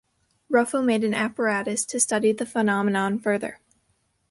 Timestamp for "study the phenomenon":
1.99-3.19